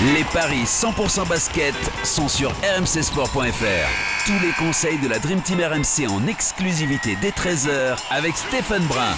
Les 0.00 0.22
paris 0.32 0.62
100% 0.62 1.28
basket 1.28 1.74
sont 2.04 2.28
sur 2.28 2.52
rmcsport.fr. 2.62 4.26
Tous 4.26 4.46
les 4.46 4.52
conseils 4.56 4.96
de 4.98 5.08
la 5.08 5.18
Dream 5.18 5.40
Team 5.40 5.58
RMC 5.58 6.08
en 6.08 6.24
exclusivité 6.28 7.18
dès 7.20 7.30
13h 7.30 7.98
avec 8.12 8.36
Stephen 8.36 8.84
Brun. 8.84 9.16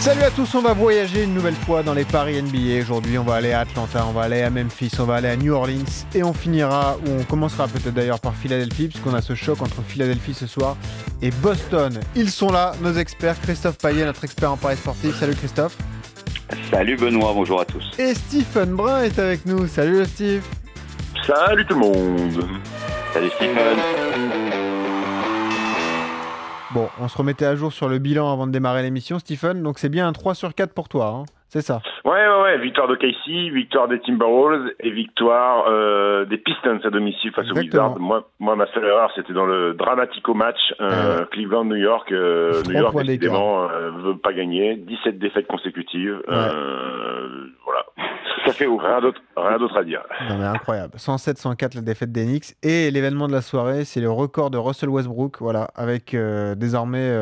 Salut 0.00 0.22
à 0.22 0.30
tous, 0.30 0.54
on 0.54 0.62
va 0.62 0.72
voyager 0.72 1.24
une 1.24 1.34
nouvelle 1.34 1.54
fois 1.54 1.82
dans 1.82 1.92
les 1.92 2.06
paris 2.06 2.42
NBA. 2.42 2.80
Aujourd'hui, 2.80 3.18
on 3.18 3.24
va 3.24 3.34
aller 3.34 3.52
à 3.52 3.60
Atlanta, 3.60 4.06
on 4.08 4.12
va 4.12 4.22
aller 4.22 4.40
à 4.40 4.48
Memphis, 4.48 4.92
on 4.98 5.04
va 5.04 5.16
aller 5.16 5.28
à 5.28 5.36
New 5.36 5.52
Orleans 5.52 6.06
et 6.14 6.22
on 6.22 6.32
finira, 6.32 6.96
ou 7.06 7.10
on 7.10 7.24
commencera 7.24 7.68
peut-être 7.68 7.92
d'ailleurs 7.92 8.20
par 8.20 8.34
Philadelphie, 8.34 8.88
puisqu'on 8.88 9.12
a 9.12 9.20
ce 9.20 9.34
choc 9.34 9.60
entre 9.60 9.82
Philadelphie 9.86 10.32
ce 10.32 10.46
soir 10.46 10.78
et 11.20 11.30
Boston. 11.30 12.00
Ils 12.16 12.30
sont 12.30 12.50
là, 12.50 12.72
nos 12.80 12.94
experts. 12.94 13.38
Christophe 13.42 13.76
Payet, 13.76 14.06
notre 14.06 14.24
expert 14.24 14.50
en 14.50 14.56
paris 14.56 14.78
sportif. 14.78 15.14
Salut 15.20 15.34
Christophe. 15.34 15.76
Salut 16.70 16.96
Benoît, 16.96 17.32
bonjour 17.34 17.60
à 17.60 17.64
tous. 17.64 17.84
Et 17.98 18.14
Stephen 18.14 18.74
Brun 18.74 19.02
est 19.02 19.18
avec 19.18 19.46
nous. 19.46 19.66
Salut 19.66 20.04
Steve. 20.04 20.44
Salut 21.26 21.64
tout 21.66 21.74
le 21.74 21.80
monde. 21.80 22.48
Salut 23.12 23.30
Stephen. 23.36 23.78
Bon, 26.74 26.88
on 27.00 27.08
se 27.08 27.16
remettait 27.16 27.44
à 27.44 27.54
jour 27.54 27.72
sur 27.72 27.88
le 27.88 27.98
bilan 27.98 28.32
avant 28.32 28.46
de 28.46 28.52
démarrer 28.52 28.82
l'émission, 28.82 29.18
Stephen. 29.18 29.62
Donc 29.62 29.78
c'est 29.78 29.88
bien 29.88 30.08
un 30.08 30.12
3 30.12 30.34
sur 30.34 30.54
4 30.54 30.72
pour 30.72 30.88
toi, 30.88 31.06
hein 31.06 31.24
c'est 31.52 31.60
ça 31.60 31.82
Ouais, 32.06 32.12
ouais, 32.12 32.42
ouais. 32.42 32.58
Victoire 32.60 32.88
de 32.88 32.94
Casey, 32.94 33.50
victoire 33.50 33.86
des 33.86 34.00
Timberwolves 34.00 34.70
et 34.80 34.90
victoire 34.90 35.66
euh, 35.68 36.24
des 36.24 36.38
Pistons 36.38 36.80
à 36.82 36.88
domicile 36.88 37.30
face 37.32 37.44
aux 37.50 37.58
Wizards. 37.58 37.98
Moi, 37.98 38.26
moi, 38.40 38.56
ma 38.56 38.66
seule 38.72 38.86
erreur, 38.86 39.12
c'était 39.14 39.34
dans 39.34 39.44
le 39.44 39.74
dramatico 39.74 40.32
match 40.32 40.56
euh, 40.80 41.26
Cleveland-New 41.26 41.76
York. 41.76 42.10
New 42.10 42.16
York, 42.16 42.96
euh, 42.96 43.90
veut 43.98 44.16
pas 44.16 44.32
gagner. 44.32 44.76
17 44.76 45.18
défaites 45.18 45.46
consécutives. 45.46 46.22
Voilà. 46.26 47.84
Ça 48.46 48.52
fait 48.54 48.66
Rien 48.66 49.00
d'autre, 49.00 49.20
rien 49.36 49.58
d'autre 49.58 49.76
à 49.76 49.84
dire. 49.84 50.02
Non, 50.30 50.38
mais 50.38 50.46
incroyable. 50.46 50.94
107-104 50.96 51.76
la 51.76 51.82
défaite 51.82 52.12
d'Enix. 52.12 52.56
Et 52.62 52.90
l'événement 52.90 53.28
de 53.28 53.32
la 53.32 53.42
soirée, 53.42 53.84
c'est 53.84 54.00
le 54.00 54.10
record 54.10 54.50
de 54.50 54.56
Russell 54.56 54.88
Westbrook. 54.88 55.36
Voilà, 55.40 55.68
avec 55.76 56.16
désormais 56.56 57.12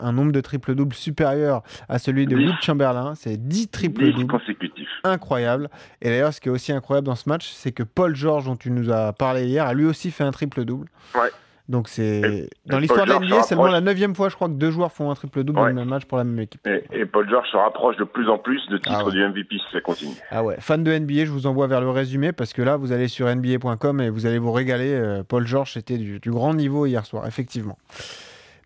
un 0.00 0.12
nombre 0.12 0.32
de 0.32 0.40
triple-doubles 0.40 0.94
supérieur 0.94 1.62
à 1.88 1.98
celui 1.98 2.26
de 2.26 2.36
Will 2.36 2.54
Chamberlain. 2.60 3.14
C'est 3.14 3.36
10 3.36 3.68
triple-doubles. 3.68 4.26
consécutifs. 4.26 4.88
Incroyable. 5.04 5.68
Et 6.00 6.08
d'ailleurs, 6.08 6.32
ce 6.32 6.40
qui 6.40 6.48
est 6.48 6.52
aussi 6.52 6.72
incroyable 6.72 7.06
dans 7.06 7.16
ce 7.16 7.28
match, 7.28 7.50
c'est 7.50 7.72
que 7.72 7.82
Paul 7.82 8.14
George, 8.14 8.44
dont 8.44 8.56
tu 8.56 8.70
nous 8.70 8.90
as 8.90 9.12
parlé 9.12 9.46
hier, 9.46 9.66
a 9.66 9.74
lui 9.74 9.86
aussi 9.86 10.10
fait 10.10 10.24
un 10.24 10.30
triple-double. 10.30 10.88
Ouais. 11.14 11.30
Donc 11.68 11.88
c'est 11.88 12.48
dans 12.64 12.78
l'histoire 12.78 13.04
de 13.04 13.12
l'NBA, 13.12 13.42
c'est 13.42 13.50
seulement 13.50 13.66
la 13.66 13.82
neuvième 13.82 14.14
fois, 14.14 14.30
je 14.30 14.34
crois, 14.34 14.48
que 14.48 14.54
deux 14.54 14.70
joueurs 14.70 14.90
font 14.90 15.10
un 15.10 15.14
triple 15.14 15.44
double 15.44 15.58
dans 15.58 15.66
le 15.66 15.74
même 15.74 15.88
match 15.88 16.06
pour 16.06 16.16
la 16.16 16.24
même 16.24 16.38
équipe. 16.38 16.66
Et, 16.66 17.04
Paul 17.04 17.28
George 17.28 17.46
se 17.50 17.56
rapproche 17.56 17.96
de 17.96 18.04
plus 18.04 18.28
en 18.30 18.38
plus 18.38 18.66
de 18.70 18.78
titre 18.78 19.04
ah 19.06 19.10
du 19.10 19.22
MVP 19.22 19.56
si 19.56 19.72
ça 19.72 19.80
continue. 19.80 20.14
Ah 20.30 20.42
ouais, 20.42 20.56
fan 20.60 20.82
de 20.82 20.98
NBA, 20.98 21.26
je 21.26 21.30
vous 21.30 21.46
envoie 21.46 21.66
vers 21.66 21.82
le 21.82 21.90
résumé 21.90 22.32
parce 22.32 22.54
que 22.54 22.62
là, 22.62 22.76
vous 22.76 22.92
allez 22.92 23.08
sur 23.08 23.26
NBA.com 23.34 24.00
et 24.00 24.08
vous 24.08 24.24
allez 24.24 24.38
vous 24.38 24.52
régaler. 24.52 24.94
Euh, 24.94 25.22
Paul 25.22 25.46
George 25.46 25.76
était 25.76 25.98
du, 25.98 26.20
du 26.20 26.30
grand 26.30 26.54
niveau 26.54 26.86
hier 26.86 27.04
soir, 27.04 27.26
effectivement. 27.26 27.76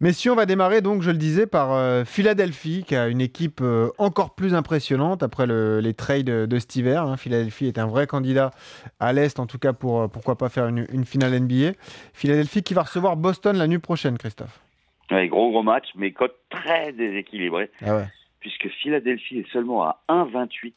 Mais 0.02 0.12
si 0.12 0.28
on 0.28 0.34
va 0.34 0.46
démarrer, 0.46 0.80
donc, 0.80 1.00
je 1.00 1.12
le 1.12 1.16
disais, 1.16 1.46
par 1.46 1.72
euh, 1.72 2.04
Philadelphie, 2.04 2.82
qui 2.84 2.96
a 2.96 3.06
une 3.06 3.20
équipe 3.20 3.60
euh, 3.62 3.90
encore 3.98 4.34
plus 4.34 4.52
impressionnante 4.52 5.22
après 5.22 5.46
les 5.46 5.94
trades 5.94 6.26
de, 6.26 6.58
cet 6.58 6.74
hiver. 6.74 7.04
Hein. 7.04 7.16
Philadelphie 7.16 7.68
est 7.68 7.78
un 7.78 7.86
vrai 7.86 8.08
candidat 8.08 8.50
à 8.98 9.12
l'Est, 9.12 9.38
en 9.38 9.46
tout 9.46 9.60
cas, 9.60 9.72
pour 9.72 10.00
euh, 10.00 10.08
pourquoi 10.08 10.36
pas 10.36 10.48
faire 10.48 10.66
une, 10.66 11.04
finale 11.04 11.38
NBA. 11.38 11.78
Philadelphie 12.14 12.64
qui 12.64 12.74
va 12.74 12.82
recevoir 12.82 13.16
Boston 13.16 13.56
la 13.56 13.68
nuit 13.68 13.78
prochaine, 13.78 14.18
Christophe. 14.18 14.60
Oui, 15.12 15.28
gros, 15.28 15.52
gros 15.52 15.62
match, 15.62 15.86
mais 15.94 16.10
cote 16.10 16.34
très 16.50 16.92
déséquilibré. 16.92 17.70
Ah 17.86 18.02
puisque 18.40 18.68
Philadelphie 18.82 19.38
est 19.38 19.52
seulement 19.52 19.84
à 19.84 20.02
1,28, 20.08 20.74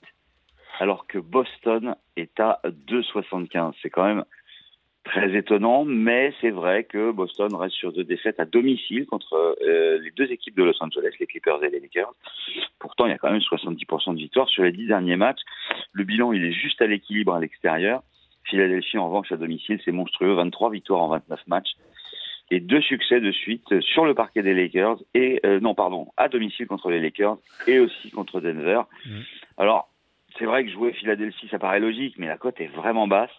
alors 0.80 1.08
que 1.08 1.18
Boston 1.18 1.96
est 2.16 2.40
à 2.40 2.62
2,75. 2.64 3.74
C'est 3.82 3.90
quand 3.90 4.06
même 4.06 4.24
très 5.06 5.36
étonnant, 5.36 5.86
mais 5.86 6.34
c'est 6.42 6.50
vrai 6.50 6.84
que 6.84 7.12
Boston 7.12 7.56
reste 7.56 7.76
sur 7.76 7.94
deux 7.94 8.04
défaites 8.04 8.40
à 8.40 8.46
domicile 8.46 9.06
contre 9.06 9.56
euh, 9.62 10.00
les 10.00 10.12
deux 10.12 10.32
équipes 10.32 10.58
de 10.58 10.64
Los 10.64 10.84
Angeles, 10.84 11.16
les 11.20 11.28
Clippers 11.28 11.64
et 11.64 11.70
les 11.70 11.80
Lakers. 11.80 12.14
Pourtant, 12.80 13.06
il 13.06 13.12
y 13.12 13.14
a 13.14 13.18
quand 13.18 13.32
même 13.32 13.40
70% 13.40 14.14
de 14.14 14.18
victoires 14.18 14.50
sur 14.50 14.64
les 14.64 14.72
dix 14.72 14.88
derniers 14.88 15.16
matchs. 15.16 15.42
Le 15.94 16.04
bilan, 16.04 16.34
il 16.34 16.44
est 16.44 16.52
juste 16.52 16.82
à 16.82 16.88
l'équilibre 16.88 17.34
à 17.34 17.40
l'extérieur. 17.40 18.02
Philadelphie, 18.44 18.98
en 18.98 19.08
revanche, 19.08 19.32
à 19.32 19.38
domicile, 19.38 19.80
c'est 19.86 19.92
monstrueux, 19.92 20.34
23 20.34 20.72
victoires 20.72 21.02
en 21.02 21.10
29 21.10 21.48
matchs 21.48 21.72
et 22.52 22.60
deux 22.60 22.82
succès 22.82 23.20
de 23.20 23.32
suite 23.32 23.80
sur 23.82 24.06
le 24.06 24.14
parquet 24.14 24.44
des 24.44 24.54
Lakers 24.54 24.98
et 25.14 25.40
euh, 25.46 25.60
non 25.60 25.74
pardon 25.74 26.08
à 26.16 26.30
domicile 26.30 26.68
contre 26.68 26.92
les 26.92 27.02
Lakers 27.02 27.38
et 27.66 27.80
aussi 27.80 28.12
contre 28.12 28.40
Denver. 28.40 28.82
Mmh. 29.06 29.20
Alors 29.58 29.90
c'est 30.38 30.46
vrai 30.46 30.64
que 30.64 30.72
jouer 30.72 30.94
Philadelphie 30.94 31.48
ça 31.50 31.58
paraît 31.58 31.80
logique 31.80 32.16
mais 32.20 32.28
la 32.28 32.38
cote 32.38 32.62
est 32.62 32.68
vraiment 32.68 33.08
basse. 33.08 33.32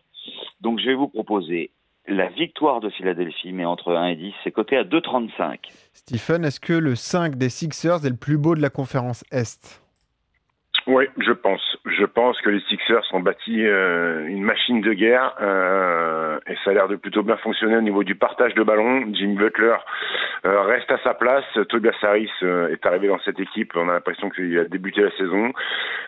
Donc 0.61 0.81
je 0.81 0.87
vais 0.87 0.95
vous 0.95 1.09
proposer 1.09 1.71
la 2.09 2.29
victoire 2.29 2.81
de 2.81 2.89
Philadelphie, 2.91 3.53
mais 3.53 3.65
entre 3.65 3.95
1 3.95 4.09
et 4.09 4.17
10, 4.17 4.33
c'est 4.45 4.53
coté 4.53 4.77
à 4.77 4.85
2,35. 4.85 5.59
Stephen, 5.93 6.45
est-ce 6.45 6.61
que 6.61 6.73
le 6.73 6.95
5 6.95 7.37
des 7.37 7.49
Sixers 7.49 8.07
est 8.07 8.11
le 8.11 8.17
plus 8.17 8.39
beau 8.39 8.55
de 8.55 8.63
la 8.63 8.71
conférence 8.71 9.25
Est? 9.33 9.83
Oui, 10.87 11.07
je 11.19 11.33
pense. 11.33 11.79
Je 11.85 12.05
pense 12.05 12.41
que 12.43 12.51
les 12.51 12.61
Sixers 12.69 13.03
ont 13.13 13.19
bâti 13.19 13.67
euh, 13.67 14.25
une 14.29 14.43
machine 14.43 14.81
de 14.81 14.93
guerre 14.93 15.35
euh, 15.41 16.39
et 16.47 16.55
ça 16.63 16.71
a 16.71 16.75
l'air 16.75 16.87
de 16.87 16.95
plutôt 16.95 17.25
bien 17.25 17.37
fonctionner 17.39 17.77
au 17.77 17.81
niveau 17.81 18.05
du 18.05 18.15
partage 18.15 18.55
de 18.55 18.63
ballon. 18.63 19.05
Jim 19.13 19.35
Butler 19.35 19.75
euh, 20.47 20.63
reste 20.63 20.91
à 20.91 20.99
sa 20.99 21.15
place. 21.15 21.45
Tobias 21.69 21.97
Harris 22.03 22.31
est 22.43 22.87
arrivé 22.87 23.09
dans 23.09 23.19
cette 23.21 23.41
équipe. 23.41 23.73
On 23.75 23.89
a 23.89 23.95
l'impression 23.95 24.31
qu'il 24.31 24.59
a 24.59 24.65
débuté 24.65 25.03
la 25.03 25.11
saison 25.17 25.53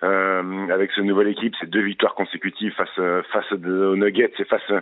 avec 0.02 0.92
cette 0.92 1.04
nouvelle 1.04 1.28
équipe. 1.28 1.54
C'est 1.60 1.68
deux 1.68 1.82
victoires 1.82 2.14
consécutives 2.14 2.72
face 2.74 2.88
face 3.32 3.52
aux 3.52 3.96
Nuggets 3.96 4.32
et 4.38 4.44
face 4.44 4.72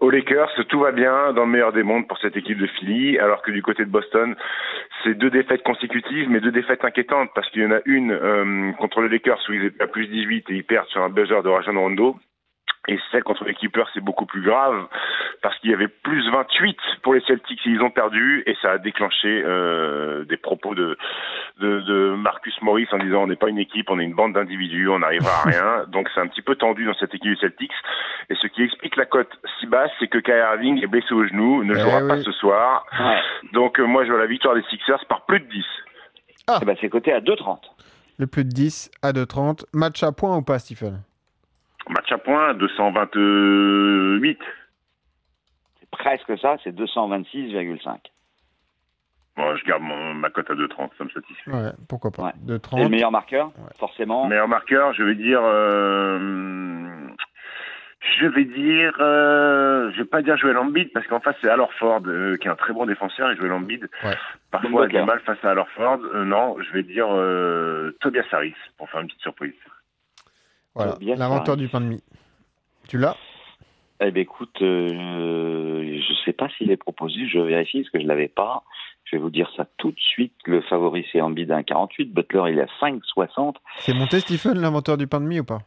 aux 0.00 0.10
Lakers. 0.10 0.50
Tout 0.68 0.80
va 0.80 0.92
bien 0.92 1.32
dans 1.32 1.44
le 1.44 1.50
meilleur 1.50 1.72
des 1.72 1.82
mondes 1.82 2.08
pour 2.08 2.18
cette 2.18 2.36
équipe 2.36 2.58
de 2.58 2.66
Philly, 2.66 3.18
alors 3.18 3.42
que 3.42 3.50
du 3.50 3.62
côté 3.62 3.84
de 3.84 3.90
Boston, 3.90 4.34
c'est 5.04 5.14
deux 5.14 5.30
défaites 5.30 5.62
consécutives, 5.62 6.30
mais 6.30 6.40
deux 6.40 6.52
défaites 6.52 6.84
inquiétantes 6.84 7.30
parce 7.34 7.48
qu'il 7.50 7.62
y 7.62 7.66
en 7.66 7.72
a 7.72 7.80
une 7.84 8.74
contre 8.78 9.02
le 9.02 9.08
Lakers 9.08 9.40
où 9.48 9.52
ils 9.52 9.64
étaient 9.66 9.82
à 9.82 9.86
plus 9.88 10.06
18 10.06 10.50
et 10.50 10.54
ils 10.54 10.64
perdent 10.64 10.88
sur 10.88 11.02
un 11.02 11.10
buzzer 11.10 11.42
de 11.42 11.48
Rajon 11.48 11.78
Rondo. 11.78 12.16
Et 12.90 12.98
celle 13.12 13.22
contre 13.22 13.44
les 13.44 13.54
Clippers, 13.54 13.88
c'est 13.94 14.00
beaucoup 14.00 14.26
plus 14.26 14.42
grave 14.42 14.88
parce 15.42 15.56
qu'il 15.58 15.70
y 15.70 15.74
avait 15.74 15.86
plus 15.86 16.28
28 16.28 16.76
pour 17.02 17.14
les 17.14 17.20
Celtics 17.20 17.60
et 17.64 17.70
ils 17.70 17.80
ont 17.82 17.90
perdu 17.90 18.42
et 18.46 18.56
ça 18.60 18.72
a 18.72 18.78
déclenché 18.78 19.44
euh, 19.46 20.24
des 20.24 20.36
propos 20.36 20.74
de, 20.74 20.98
de, 21.60 21.80
de, 21.82 22.14
Marcus 22.16 22.60
Morris 22.62 22.88
en 22.90 22.98
disant 22.98 23.22
on 23.22 23.26
n'est 23.28 23.36
pas 23.36 23.48
une 23.48 23.60
équipe, 23.60 23.90
on 23.90 24.00
est 24.00 24.04
une 24.04 24.14
bande 24.14 24.32
d'individus, 24.32 24.88
on 24.88 24.98
n'arrivera 24.98 25.30
à 25.30 25.48
rien. 25.48 25.84
Donc 25.88 26.08
c'est 26.12 26.20
un 26.20 26.26
petit 26.26 26.42
peu 26.42 26.56
tendu 26.56 26.84
dans 26.84 26.94
cette 26.94 27.14
équipe 27.14 27.30
des 27.32 27.40
Celtics. 27.40 27.72
Et 28.28 28.34
ce 28.34 28.48
qui 28.48 28.64
explique 28.64 28.96
la 28.96 29.06
cote 29.06 29.30
si 29.60 29.66
basse, 29.66 29.92
c'est 30.00 30.08
que 30.08 30.18
Kyrie 30.18 30.40
Irving 30.40 30.82
est 30.82 30.88
blessé 30.88 31.14
au 31.14 31.24
genou, 31.24 31.62
ne 31.62 31.76
eh 31.76 31.78
jouera 31.78 32.00
pas 32.08 32.18
ce 32.18 32.32
soir. 32.32 32.86
Donc 33.52 33.78
euh, 33.78 33.84
moi 33.84 34.04
je 34.04 34.10
vois 34.10 34.18
la 34.18 34.26
victoire 34.26 34.56
des 34.56 34.64
Sixers 34.68 35.04
par 35.06 35.26
plus 35.26 35.38
de 35.38 35.46
10. 35.46 35.64
Ah. 36.48 36.58
Eh 36.60 36.64
ben, 36.64 36.76
c'est 36.80 36.88
coté 36.88 37.12
à 37.12 37.20
2,30 37.20 37.58
le 38.20 38.26
plus 38.26 38.44
de 38.44 38.50
10 38.50 38.90
à 39.02 39.12
2,30. 39.12 39.64
Match 39.72 40.02
à 40.02 40.12
point 40.12 40.36
ou 40.36 40.42
pas, 40.42 40.58
Stephen? 40.58 41.00
Match 42.20 42.54
à 42.54 42.54
point, 42.54 42.54
228. 42.54 44.38
C'est 45.80 45.90
presque 45.90 46.38
ça, 46.38 46.56
c'est 46.64 46.74
226,5. 46.74 47.96
Bon, 49.36 49.56
je 49.56 49.64
garde 49.64 49.82
ma 49.82 50.28
cote 50.30 50.50
à 50.50 50.54
2,30, 50.54 50.90
ça 50.98 51.04
me 51.04 51.10
satisfait. 51.10 51.50
Ouais, 51.50 51.70
pourquoi 51.88 52.10
pas. 52.10 52.22
Ouais. 52.24 52.32
le 52.46 52.88
meilleur 52.88 53.10
marqueur, 53.10 53.52
forcément. 53.78 54.26
Meilleur 54.26 54.48
marqueur, 54.48 54.92
je 54.94 55.02
vais 55.02 55.14
dire. 55.14 55.40
Euh, 55.42 57.06
je 58.18 58.26
vais 58.26 58.44
dire, 58.44 58.94
euh, 59.00 59.90
je 59.92 59.98
vais 59.98 60.04
pas 60.08 60.22
dire 60.22 60.36
Joel 60.36 60.56
Embiid 60.56 60.90
parce 60.92 61.06
qu'en 61.06 61.20
face 61.20 61.36
c'est 61.42 61.50
Alor 61.50 61.72
Ford 61.74 62.00
euh, 62.06 62.36
qui 62.38 62.48
est 62.48 62.50
un 62.50 62.56
très 62.56 62.72
bon 62.72 62.86
défenseur 62.86 63.30
et 63.30 63.36
Joel 63.36 63.52
Embiid 63.52 63.88
ouais. 64.04 64.16
parfois 64.50 64.84
a 64.84 64.88
du 64.88 65.02
mal 65.02 65.20
face 65.20 65.42
à 65.44 65.54
Ford. 65.76 66.00
Euh, 66.14 66.24
non, 66.24 66.56
je 66.60 66.72
vais 66.72 66.82
dire 66.82 67.08
euh, 67.10 67.96
Tobias 68.00 68.24
Harris 68.32 68.54
pour 68.78 68.88
faire 68.90 69.00
une 69.00 69.08
petite 69.08 69.20
surprise. 69.20 69.52
Voilà, 70.74 70.96
l'inventeur 71.00 71.56
du 71.56 71.68
pain 71.68 71.80
de 71.80 71.86
mie. 71.86 72.02
Tu 72.88 72.98
l'as? 72.98 73.16
Eh 74.00 74.10
bien 74.10 74.22
écoute, 74.22 74.56
je 74.60 76.14
sais 76.24 76.32
pas 76.32 76.48
s'il 76.56 76.70
est 76.70 76.76
proposé, 76.76 77.26
je 77.28 77.38
vérifie 77.38 77.82
parce 77.82 77.90
que 77.90 78.00
je 78.00 78.06
l'avais 78.06 78.28
pas. 78.28 78.62
Je 79.04 79.16
vais 79.16 79.22
vous 79.22 79.30
dire 79.30 79.50
ça 79.56 79.66
tout 79.76 79.90
de 79.90 79.98
suite. 79.98 80.34
Le 80.44 80.60
favori 80.62 81.06
c'est 81.12 81.20
Embiid 81.20 81.50
à 81.50 81.60
1,48. 81.62 82.12
Butler 82.12 82.52
il 82.52 82.58
est 82.58 82.62
à 82.62 82.68
5,60. 82.80 83.56
C'est 83.78 83.92
monté 83.92 84.20
Stephen, 84.20 84.60
l'inventeur 84.60 84.96
du 84.96 85.06
pain 85.06 85.20
de 85.20 85.26
mie 85.26 85.40
ou 85.40 85.44
pas? 85.44 85.58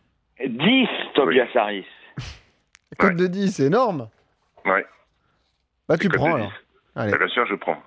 10 0.44 0.88
Tobias 1.14 1.48
Harris. 1.56 1.86
Cote 2.98 3.16
de 3.16 3.28
10, 3.28 3.52
c'est 3.52 3.66
énorme. 3.66 4.08
Ouais. 4.66 4.86
Bah, 5.90 5.98
tu 5.98 6.10
prends 6.10 6.36
alors. 6.36 6.54
Allez. 6.96 7.12
Bah, 7.12 7.18
bien 7.18 7.28
sûr, 7.28 7.46
je 7.46 7.56
prends. 7.56 7.78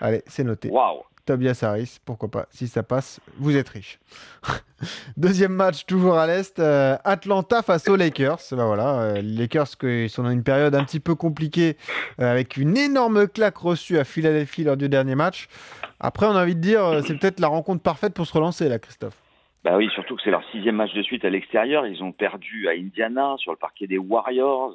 Allez, 0.00 0.22
c'est 0.26 0.42
noté. 0.42 0.68
Waouh. 0.70 1.02
Tobias 1.24 1.60
Harris, 1.62 1.98
pourquoi 2.04 2.30
pas. 2.30 2.46
Si 2.50 2.68
ça 2.68 2.82
passe, 2.82 3.20
vous 3.38 3.56
êtes 3.56 3.68
riche. 3.68 3.98
Deuxième 5.16 5.52
match, 5.52 5.86
toujours 5.86 6.18
à 6.18 6.26
l'Est. 6.26 6.58
euh, 6.58 6.96
Atlanta 7.04 7.62
face 7.62 7.88
aux 7.88 7.96
Lakers. 7.96 8.38
Ben 8.52 8.66
voilà, 8.66 9.00
euh, 9.00 9.14
les 9.14 9.38
Lakers 9.38 9.78
qui 9.78 10.08
sont 10.08 10.22
dans 10.24 10.30
une 10.30 10.42
période 10.44 10.74
un 10.74 10.84
petit 10.84 11.00
peu 11.00 11.14
compliquée 11.14 11.76
euh, 12.20 12.30
avec 12.30 12.56
une 12.56 12.76
énorme 12.76 13.26
claque 13.28 13.56
reçue 13.56 13.98
à 13.98 14.04
Philadelphie 14.04 14.64
lors 14.64 14.76
du 14.76 14.88
dernier 14.88 15.14
match. 15.14 15.48
Après, 16.00 16.26
on 16.26 16.36
a 16.36 16.42
envie 16.42 16.56
de 16.56 16.60
dire, 16.60 16.84
euh, 16.84 17.00
c'est 17.06 17.18
peut-être 17.18 17.40
la 17.40 17.48
rencontre 17.48 17.82
parfaite 17.82 18.12
pour 18.14 18.26
se 18.26 18.32
relancer 18.34 18.68
là, 18.68 18.78
Christophe. 18.78 19.16
Bah 19.64 19.76
oui, 19.78 19.88
surtout 19.94 20.16
que 20.16 20.22
c'est 20.22 20.30
leur 20.30 20.44
sixième 20.52 20.76
match 20.76 20.92
de 20.92 21.02
suite 21.02 21.24
à 21.24 21.30
l'extérieur. 21.30 21.86
Ils 21.86 22.02
ont 22.02 22.12
perdu 22.12 22.68
à 22.68 22.72
Indiana, 22.72 23.34
sur 23.38 23.50
le 23.50 23.56
parquet 23.56 23.86
des 23.86 23.96
Warriors, 23.96 24.74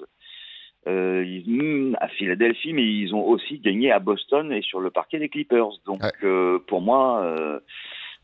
euh, 0.88 1.94
à 2.00 2.08
Philadelphie, 2.08 2.74
mais 2.74 2.84
ils 2.84 3.14
ont 3.14 3.26
aussi 3.28 3.60
gagné 3.60 3.92
à 3.92 4.00
Boston 4.00 4.52
et 4.52 4.62
sur 4.62 4.80
le 4.80 4.90
parquet 4.90 5.20
des 5.20 5.30
Clippers. 5.30 5.72
Donc 5.86 6.02
Ouais. 6.02 6.12
euh, 6.24 6.60
pour 6.68 6.82
moi, 6.82 7.22
euh, 7.24 7.60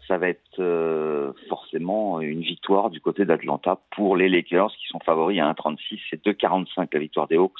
ça 0.07 0.17
va 0.17 0.29
être 0.29 1.33
forcément 1.49 2.21
une 2.21 2.41
victoire 2.41 2.89
du 2.89 3.01
côté 3.01 3.25
d'Atlanta 3.25 3.79
pour 3.95 4.15
les 4.15 4.29
Lakers 4.29 4.71
qui 4.77 4.87
sont 4.87 4.99
favoris 4.99 5.39
à 5.39 5.51
1,36 5.51 5.99
et 6.13 6.17
2,45 6.17 6.89
la 6.93 6.99
victoire 6.99 7.27
des 7.27 7.37
Hawks. 7.37 7.59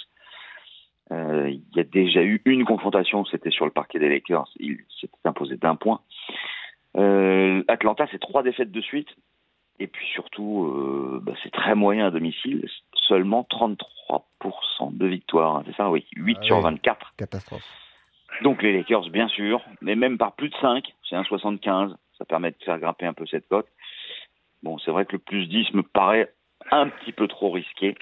Il 1.11 1.61
y 1.75 1.79
a 1.79 1.83
déjà 1.83 2.21
eu 2.23 2.41
une 2.45 2.65
confrontation, 2.65 3.25
c'était 3.25 3.49
sur 3.51 3.65
le 3.65 3.71
parquet 3.71 3.99
des 3.99 4.09
Lakers. 4.09 4.47
Il 4.59 4.77
s'était 5.01 5.13
imposé 5.25 5.57
d'un 5.57 5.75
point. 5.75 6.01
Atlanta, 7.67 8.07
c'est 8.11 8.19
trois 8.19 8.43
défaites 8.43 8.71
de 8.71 8.81
suite. 8.81 9.09
Et 9.79 9.87
puis 9.87 10.07
surtout, 10.07 10.65
euh, 10.65 11.19
bah, 11.21 11.33
c'est 11.43 11.51
très 11.51 11.75
moyen 11.75 12.07
à 12.07 12.11
domicile. 12.11 12.67
Seulement 13.07 13.45
33% 13.49 14.97
de 14.97 15.05
victoire. 15.05 15.63
C'est 15.65 15.75
ça, 15.75 15.89
oui. 15.89 16.05
8 16.15 16.37
Ah 16.39 16.45
sur 16.45 16.57
oui. 16.57 16.63
24. 16.63 17.13
Catastrophe. 17.17 17.63
Donc 18.41 18.61
les 18.61 18.73
Lakers, 18.73 19.09
bien 19.09 19.27
sûr, 19.27 19.61
mais 19.81 19.95
même 19.95 20.17
par 20.17 20.33
plus 20.33 20.49
de 20.49 20.55
5, 20.55 20.85
c'est 21.09 21.15
un 21.15 21.23
75, 21.23 21.95
ça 22.17 22.25
permet 22.25 22.51
de 22.51 22.57
faire 22.63 22.79
grimper 22.79 23.05
un 23.05 23.13
peu 23.13 23.25
cette 23.25 23.47
cote. 23.47 23.67
Bon, 24.63 24.77
c'est 24.79 24.91
vrai 24.91 25.05
que 25.05 25.13
le 25.13 25.19
plus 25.19 25.47
10 25.47 25.73
me 25.73 25.83
paraît 25.83 26.33
un 26.71 26.89
petit 26.89 27.11
peu 27.11 27.27
trop 27.27 27.51
risqué. 27.51 27.95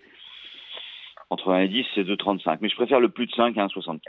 Entre 1.30 1.52
1 1.52 1.60
et 1.62 1.68
10, 1.68 1.86
c'est 1.96 2.04
2,35, 2.04 2.60
mais 2.62 2.70
je 2.70 2.76
préfère 2.76 3.00
le 3.00 3.10
plus 3.10 3.28
de 3.28 3.32
5 3.32 3.58
à 3.58 3.66
1,75. 3.66 4.00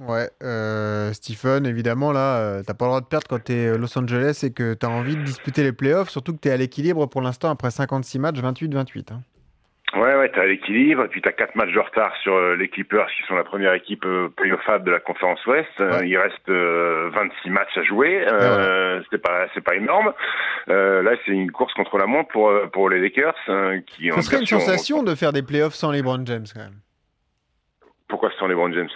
Ouais, 0.00 0.28
euh, 0.42 1.12
Stephen, 1.14 1.64
évidemment, 1.66 2.12
là, 2.12 2.36
euh, 2.38 2.62
t'as 2.66 2.74
pas 2.74 2.84
le 2.84 2.90
droit 2.90 3.00
de 3.00 3.06
perdre 3.06 3.26
quand 3.28 3.42
t'es 3.42 3.76
Los 3.78 3.96
Angeles 3.98 4.40
et 4.44 4.52
que 4.52 4.74
t'as 4.74 4.88
envie 4.88 5.16
de 5.16 5.22
disputer 5.22 5.62
les 5.62 5.72
playoffs, 5.72 6.10
surtout 6.10 6.34
que 6.34 6.38
t'es 6.40 6.50
à 6.50 6.56
l'équilibre 6.58 7.06
pour 7.06 7.22
l'instant 7.22 7.50
après 7.50 7.70
56 7.70 8.18
matchs, 8.18 8.36
28-28. 8.40 9.12
hein. 9.14 9.22
Ouais, 9.94 10.14
ouais, 10.16 10.30
t'as 10.34 10.44
l'équilibre, 10.44 11.04
et 11.04 11.08
puis 11.08 11.22
t'as 11.22 11.32
quatre 11.32 11.54
matchs 11.54 11.72
de 11.72 11.78
retard 11.78 12.12
sur 12.22 12.34
euh, 12.34 12.56
les 12.56 12.68
Clippers, 12.68 13.06
qui 13.06 13.22
sont 13.26 13.36
la 13.36 13.44
première 13.44 13.72
équipe 13.72 14.04
euh, 14.04 14.28
playoffable 14.36 14.84
de 14.84 14.90
la 14.90 14.98
conférence 15.00 15.44
Ouest. 15.46 15.68
Euh, 15.80 16.00
Ouais. 16.00 16.08
il 16.08 16.18
reste 16.18 16.46
euh, 16.50 17.08
26 17.14 17.50
matchs 17.50 17.78
à 17.78 17.82
jouer. 17.84 18.26
Euh, 18.26 19.00
C'est 19.10 19.22
pas, 19.22 19.46
c'est 19.54 19.60
pas 19.62 19.76
énorme. 19.76 20.12
Euh, 20.68 21.02
là, 21.02 21.12
c'est 21.24 21.30
une 21.32 21.52
course 21.52 21.72
contre 21.72 21.96
la 21.98 22.06
montre 22.06 22.28
pour 22.32 22.50
euh, 22.50 22.66
pour 22.66 22.90
les 22.90 23.00
Lakers, 23.00 23.34
hein, 23.48 23.80
qui 23.86 24.10
Ce 24.12 24.20
serait 24.22 24.40
une 24.40 24.46
sensation 24.46 25.02
de 25.04 25.14
faire 25.14 25.32
des 25.32 25.42
playoffs 25.42 25.74
sans 25.74 25.90
LeBron 25.92 26.26
James, 26.26 26.44
quand 26.52 26.60
même. 26.60 26.80
Pourquoi 28.08 28.30
les 28.48 28.54
Brown 28.54 28.74
James? 28.74 28.90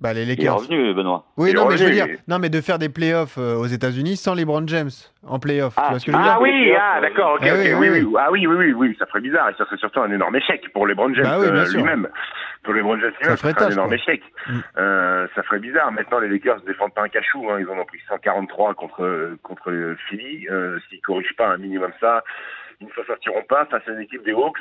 Bah, 0.00 0.12
les 0.12 0.22
Il 0.22 0.30
est 0.30 0.36
Lakers. 0.36 0.56
revenu, 0.58 0.94
Benoît. 0.94 1.24
Oui, 1.36 1.50
Il 1.50 1.56
non, 1.56 1.66
mais 1.68 1.76
je 1.76 1.84
veux 1.84 1.90
dire, 1.90 2.06
non, 2.28 2.38
mais 2.38 2.48
de 2.50 2.60
faire 2.60 2.78
des 2.78 2.88
playoffs 2.88 3.36
euh, 3.36 3.56
aux 3.56 3.66
États-Unis 3.66 4.16
sans 4.16 4.34
LeBron 4.34 4.64
James 4.68 4.90
en 5.26 5.40
playoffs. 5.40 5.74
tu 5.74 5.80
Ah, 5.84 5.88
vois 5.90 5.98
ce 5.98 6.06
que 6.06 6.12
je 6.12 6.16
veux 6.16 6.22
dire? 6.22 6.32
Ah 6.36 6.40
oui, 6.40 6.72
ah 6.80 7.00
d'accord, 7.00 7.32
ok, 7.34 7.40
Ah 7.42 7.54
ok, 7.54 7.58
oui, 7.60 7.72
oui, 7.74 7.88
oui, 7.90 8.00
oui, 8.06 8.14
ah 8.16 8.28
oui, 8.30 8.46
oui, 8.46 8.54
oui, 8.56 8.72
oui, 8.74 8.96
ça 8.98 9.06
ferait 9.06 9.20
bizarre 9.20 9.48
et 9.50 9.54
ça 9.58 9.64
serait 9.64 9.76
surtout 9.78 10.00
un 10.00 10.12
énorme 10.12 10.36
échec 10.36 10.62
pour 10.72 10.86
LeBron 10.86 11.12
James 11.14 11.24
Bah 11.24 11.38
euh, 11.40 11.64
lui-même. 11.72 12.08
Pour 12.62 12.74
LeBron 12.74 12.98
James 13.00 13.12
ça 13.22 13.36
ferait 13.36 13.52
ferait 13.54 13.64
un 13.66 13.70
énorme 13.70 13.88
quoi. 13.88 13.96
échec. 13.96 14.22
Mm. 14.46 14.52
Euh, 14.78 15.26
ça 15.34 15.42
ferait 15.42 15.58
bizarre. 15.58 15.90
Maintenant, 15.90 16.20
les 16.20 16.28
Lakers 16.28 16.60
défendent 16.66 16.94
pas 16.94 17.02
un 17.02 17.08
cachou. 17.08 17.48
Hein. 17.50 17.58
Ils 17.60 17.68
en 17.68 17.78
ont 17.78 17.84
pris 17.84 17.98
143 18.08 18.74
contre 18.74 19.30
contre 19.42 19.72
Philly. 20.08 20.46
S'ils 20.88 21.00
corrigent 21.00 21.34
pas 21.36 21.48
un 21.48 21.56
minimum 21.58 21.90
ça, 22.00 22.22
ils 22.80 22.86
ne 22.86 22.92
s'en 22.92 23.04
sortiront 23.04 23.42
pas 23.48 23.66
face 23.66 23.82
à 23.88 23.90
une 23.90 24.00
équipe 24.00 24.24
des 24.24 24.32
Hawks 24.32 24.58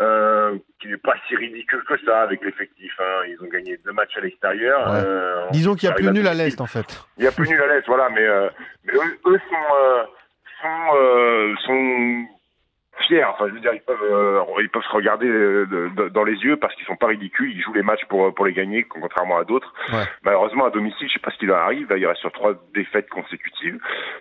euh, 0.00 0.58
qui 0.80 0.88
n'est 0.88 0.96
pas 0.98 1.14
si 1.26 1.36
ridicule 1.36 1.82
que 1.88 1.98
ça 2.04 2.22
avec 2.22 2.44
l'effectif. 2.44 2.92
Hein. 3.00 3.22
Ils 3.28 3.42
ont 3.42 3.48
gagné 3.48 3.78
deux 3.84 3.92
matchs 3.92 4.16
à 4.16 4.20
l'extérieur. 4.20 4.80
Ouais. 4.86 5.02
Euh, 5.04 5.46
Disons 5.50 5.74
qu'il 5.74 5.88
y 5.88 5.92
a 5.92 5.94
plus 5.94 6.10
nul 6.10 6.26
à 6.26 6.34
l'Est, 6.34 6.60
en 6.60 6.66
fait. 6.66 7.06
Il 7.16 7.24
y 7.24 7.26
a 7.26 7.32
plus 7.32 7.48
nul 7.48 7.60
à 7.60 7.66
l'Est, 7.66 7.86
voilà, 7.86 8.10
mais, 8.10 8.26
euh, 8.26 8.48
mais 8.84 8.92
eux, 8.92 9.18
eux 9.26 9.40
sont, 9.48 9.74
euh, 9.80 10.04
sont, 10.60 10.96
euh, 10.96 11.54
sont 11.66 12.26
fiers. 13.06 13.24
Enfin, 13.24 13.46
je 13.48 13.54
veux 13.54 13.60
dire, 13.60 13.72
ils 13.74 13.80
peuvent, 13.80 14.02
euh, 14.02 14.42
ils 14.60 14.68
peuvent 14.68 14.82
se 14.82 14.90
regarder 14.92 15.26
euh, 15.28 15.66
de- 15.66 15.88
de- 15.94 16.08
dans 16.08 16.24
les 16.24 16.34
yeux 16.44 16.56
parce 16.56 16.74
qu'ils 16.74 16.86
sont 16.86 16.96
pas 16.96 17.06
ridicules. 17.08 17.50
Ils 17.52 17.60
jouent 17.62 17.72
les 17.74 17.82
matchs 17.82 18.04
pour, 18.06 18.34
pour 18.34 18.46
les 18.46 18.52
gagner, 18.52 18.84
contrairement 18.84 19.36
à 19.38 19.44
d'autres. 19.44 19.72
Ouais. 19.92 20.04
Malheureusement, 20.22 20.64
à 20.66 20.70
domicile, 20.70 21.08
je 21.08 21.12
sais 21.14 21.18
pas 21.20 21.30
ce 21.30 21.38
qui 21.38 21.46
leur 21.46 21.58
arrive. 21.58 21.88
Là, 21.90 21.96
il 21.96 22.06
reste 22.06 22.20
sur 22.20 22.32
trois 22.32 22.52
défaites 22.74 23.08
consécutives. 23.10 23.78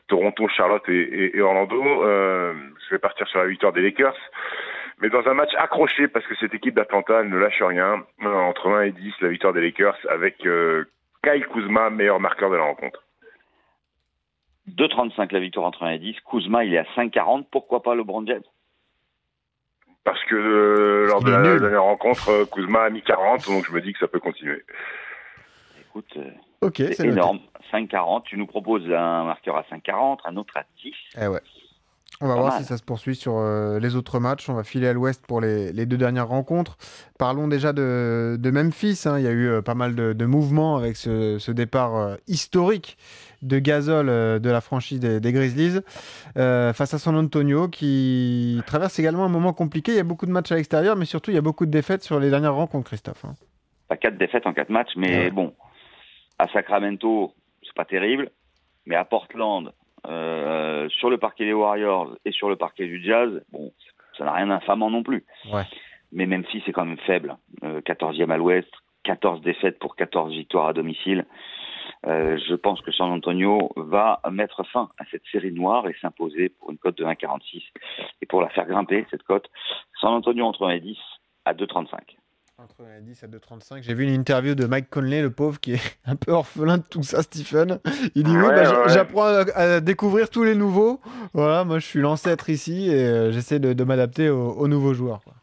Toronto, 0.07 0.47
Charlotte 0.49 0.87
et, 0.89 0.93
et- 1.01 1.37
et 1.37 1.41
Orlando. 1.41 2.03
Euh, 2.03 2.53
je 2.87 2.95
vais 2.95 2.99
partir 2.99 3.27
sur 3.27 3.39
la 3.39 3.47
victoire 3.47 3.73
des 3.73 3.81
Lakers. 3.81 4.15
Mais 4.99 5.09
dans 5.09 5.27
un 5.27 5.33
match 5.33 5.51
accroché, 5.57 6.07
parce 6.07 6.25
que 6.27 6.35
cette 6.35 6.53
équipe 6.53 6.75
d'Atlanta 6.75 7.23
ne 7.23 7.37
lâche 7.37 7.61
rien, 7.61 8.03
entre 8.23 8.69
1 8.69 8.83
et 8.83 8.91
10, 8.91 9.13
la 9.21 9.29
victoire 9.29 9.51
des 9.53 9.61
Lakers 9.61 9.97
avec 10.09 10.45
euh, 10.45 10.85
Kyle 11.23 11.45
Kuzma, 11.47 11.89
meilleur 11.89 12.19
marqueur 12.19 12.49
de 12.51 12.55
la 12.57 12.63
rencontre. 12.63 13.01
2,35 14.69 15.33
la 15.33 15.39
victoire 15.39 15.65
entre 15.65 15.83
1 15.83 15.91
et 15.91 15.99
10. 15.99 16.15
Kuzma, 16.29 16.63
il 16.63 16.73
est 16.73 16.77
à 16.77 16.85
5,40. 16.95 17.45
Pourquoi 17.51 17.81
pas 17.83 17.95
LeBron 17.95 18.25
James? 18.27 18.43
Parce 20.03 20.21
que 20.25 20.35
euh, 20.35 21.07
lors 21.07 21.23
de 21.23 21.31
la 21.31 21.41
dernière 21.59 21.83
rencontre, 21.83 22.29
euh, 22.29 22.45
Kuzma 22.45 22.83
a 22.83 22.89
mis 22.89 23.01
40, 23.01 23.45
donc 23.47 23.65
je 23.65 23.71
me 23.71 23.81
dis 23.81 23.93
que 23.93 23.99
ça 23.99 24.07
peut 24.07 24.19
continuer. 24.19 24.63
Écoute, 25.81 26.09
euh, 26.17 26.29
Ok, 26.61 26.77
c'est 26.77 27.07
énorme. 27.07 27.39
5,40. 27.71 28.23
Tu 28.25 28.37
nous 28.37 28.45
proposes 28.47 28.85
un 28.91 29.23
marqueur 29.23 29.57
à 29.57 29.61
5,40, 29.63 30.19
un 30.25 30.35
autre 30.37 30.55
à 30.57 30.63
10. 30.83 30.93
Eh 31.21 31.27
ouais. 31.27 31.39
On 32.21 32.27
va 32.27 32.35
Pas 32.35 32.39
voir 32.41 32.53
mal. 32.53 32.61
si 32.61 32.67
ça 32.67 32.77
se 32.77 32.83
poursuit 32.83 33.15
sur 33.15 33.37
euh, 33.37 33.79
les 33.79 33.95
autres 33.95 34.19
matchs. 34.19 34.47
On 34.49 34.53
va 34.53 34.63
filer 34.63 34.87
à 34.87 34.93
l'ouest 34.93 35.25
pour 35.25 35.41
les, 35.41 35.73
les 35.73 35.85
deux 35.85 35.97
dernières 35.97 36.27
rencontres. 36.27 36.77
Parlons 37.17 37.47
déjà 37.47 37.73
de, 37.73 38.37
de 38.39 38.51
Memphis. 38.51 39.01
hein. 39.05 39.17
Il 39.17 39.23
y 39.25 39.27
a 39.27 39.31
eu 39.31 39.47
euh, 39.49 39.61
pas 39.61 39.73
mal 39.73 39.95
de, 39.95 40.13
de 40.13 40.25
mouvements 40.25 40.77
avec 40.77 40.95
ce, 40.95 41.37
ce 41.39 41.51
départ 41.51 41.95
euh, 41.97 42.15
historique 42.27 42.97
de 43.43 43.59
Gasol 43.59 44.09
euh, 44.09 44.39
de 44.39 44.49
la 44.49 44.61
franchise 44.61 44.99
des, 44.99 45.19
des 45.19 45.31
Grizzlies 45.31 45.79
euh, 46.37 46.73
face 46.73 46.93
à 46.93 46.97
San 46.99 47.15
Antonio 47.15 47.67
qui 47.67 48.61
traverse 48.65 48.97
également 48.99 49.25
un 49.25 49.29
moment 49.29 49.53
compliqué. 49.53 49.91
Il 49.91 49.97
y 49.97 50.01
a 50.01 50.03
beaucoup 50.03 50.25
de 50.25 50.31
matchs 50.31 50.51
à 50.51 50.55
l'extérieur, 50.55 50.95
mais 50.95 51.05
surtout 51.05 51.31
il 51.31 51.35
y 51.35 51.37
a 51.37 51.41
beaucoup 51.41 51.65
de 51.65 51.71
défaites 51.71 52.03
sur 52.03 52.19
les 52.19 52.29
dernières 52.29 52.55
rencontres, 52.55 52.87
Christophe. 52.87 53.23
hein. 53.25 53.33
Pas 53.87 53.97
4 53.97 54.17
défaites 54.17 54.47
en 54.47 54.53
4 54.53 54.69
matchs, 54.69 54.91
mais 54.95 55.25
Ouais. 55.25 55.31
bon. 55.31 55.53
À 56.39 56.47
Sacramento, 56.47 57.33
c'est 57.61 57.75
pas 57.75 57.85
terrible. 57.85 58.31
Mais 58.85 58.95
à 58.95 59.05
Portland, 59.05 59.71
euh, 60.07 60.89
sur 60.89 61.09
le 61.09 61.17
parquet 61.17 61.45
des 61.45 61.53
Warriors 61.53 62.15
et 62.25 62.31
sur 62.31 62.49
le 62.49 62.55
parquet 62.55 62.85
du 62.85 63.01
Jazz, 63.03 63.29
bon, 63.51 63.71
ça 64.17 64.25
n'a 64.25 64.33
rien 64.33 64.47
d'infamant 64.47 64.89
non 64.89 65.03
plus. 65.03 65.23
Ouais. 65.51 65.63
Mais 66.11 66.25
Memphis, 66.25 66.61
c'est 66.65 66.71
quand 66.73 66.85
même 66.85 66.97
faible. 67.05 67.37
Euh, 67.63 67.81
14e 67.81 68.29
à 68.31 68.37
l'ouest, 68.37 68.67
14 69.03 69.41
défaites 69.41 69.79
pour 69.79 69.95
14 69.95 70.31
victoires 70.33 70.67
à 70.67 70.73
domicile. 70.73 71.25
Euh, 72.05 72.37
je 72.49 72.55
pense 72.55 72.81
que 72.81 72.91
San 72.91 73.09
Antonio 73.11 73.71
va 73.77 74.19
mettre 74.31 74.63
fin 74.65 74.89
à 74.97 75.03
cette 75.11 75.23
série 75.31 75.51
noire 75.53 75.87
et 75.87 75.95
s'imposer 76.01 76.49
pour 76.49 76.71
une 76.71 76.77
cote 76.77 76.97
de 76.97 77.05
1,46. 77.05 77.61
Et 78.21 78.25
pour 78.25 78.41
la 78.41 78.49
faire 78.49 78.65
grimper, 78.67 79.05
cette 79.09 79.23
cote, 79.23 79.49
San 80.01 80.11
Antonio 80.13 80.45
entre 80.45 80.65
1 80.65 80.71
et 80.71 80.79
10 80.81 80.97
à 81.45 81.53
2,35. 81.53 81.99
Entre 82.59 82.75
1 82.85 82.97
et 82.99 83.01
10 83.01 83.23
à 83.23 83.27
2,35. 83.27 83.81
J'ai 83.83 83.93
vu 83.93 84.03
une 84.03 84.13
interview 84.13 84.53
de 84.53 84.65
Mike 84.65 84.89
Conley, 84.89 85.21
le 85.21 85.31
pauvre, 85.31 85.59
qui 85.59 85.73
est 85.73 85.97
un 86.05 86.15
peu 86.15 86.31
orphelin 86.33 86.77
de 86.77 86.83
tout 86.89 87.03
ça, 87.03 87.21
Stephen. 87.23 87.79
Il 88.15 88.23
dit 88.23 88.31
Oui, 88.37 88.43
Ouais, 88.43 88.53
bah, 88.55 88.83
ouais. 88.83 88.89
j'apprends 88.93 89.23
à, 89.23 89.45
à 89.55 89.79
découvrir 89.79 90.29
tous 90.29 90.43
les 90.43 90.55
nouveaux. 90.55 90.99
Voilà, 91.33 91.63
moi 91.63 91.79
je 91.79 91.85
suis 91.85 91.99
l'ancêtre 92.01 92.49
ici 92.49 92.89
et 92.89 92.95
euh, 93.05 93.31
j'essaie 93.31 93.59
de, 93.59 93.73
de 93.73 93.83
m'adapter 93.83 94.29
aux, 94.29 94.51
aux 94.51 94.67
nouveaux 94.67 94.93
joueurs. 94.93 95.21
quoi. 95.23 95.33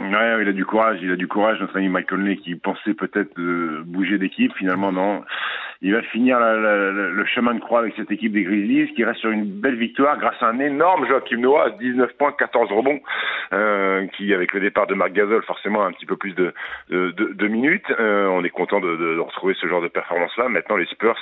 Ouais, 0.00 0.42
il 0.42 0.48
a 0.48 0.52
du 0.52 0.64
courage, 0.64 0.98
il 1.02 1.12
a 1.12 1.16
du 1.16 1.28
courage, 1.28 1.60
notre 1.60 1.76
ami 1.76 1.88
Mike 1.88 2.08
Conley 2.08 2.36
qui 2.36 2.54
pensait 2.54 2.94
peut-être 2.94 3.34
bouger 3.82 4.16
d'équipe, 4.16 4.52
finalement 4.56 4.92
non. 4.92 5.22
Il 5.82 5.92
va 5.92 6.02
finir 6.02 6.38
le 6.40 7.24
chemin 7.26 7.54
de 7.54 7.60
croix 7.60 7.80
avec 7.80 7.94
cette 7.96 8.10
équipe 8.10 8.32
des 8.32 8.42
Grizzlies 8.42 8.92
qui 8.94 9.04
reste 9.04 9.20
sur 9.20 9.30
une 9.30 9.44
belle 9.44 9.76
victoire 9.76 10.18
grâce 10.18 10.42
à 10.42 10.48
un 10.48 10.58
énorme 10.58 11.06
Joachim 11.06 11.38
Noah, 11.38 11.70
19 11.80 12.12
points, 12.18 12.32
14 12.32 12.70
rebonds, 12.70 13.00
euh, 13.52 13.69
qui 14.20 14.34
avec 14.34 14.52
le 14.52 14.60
départ 14.60 14.86
de 14.86 14.94
Marc 14.94 15.12
Gasol 15.12 15.42
forcément 15.44 15.82
a 15.82 15.86
un 15.86 15.92
petit 15.92 16.04
peu 16.06 16.16
plus 16.16 16.34
de, 16.34 16.52
de, 16.90 17.10
de- 17.12 17.32
de 17.32 17.46
minutes. 17.48 17.90
Euh, 17.98 18.26
on 18.28 18.44
est 18.44 18.50
content 18.50 18.80
de, 18.80 19.18
retrouver 19.18 19.54
ce 19.54 19.66
genre 19.66 19.80
de 19.80 19.88
performance-là. 19.88 20.48
Maintenant 20.48 20.76
les 20.76 20.84
Spurs, 20.86 21.16